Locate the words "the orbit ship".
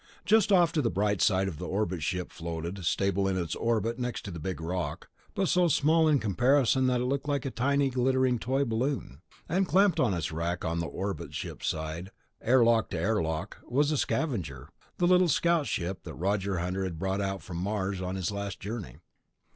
1.47-2.31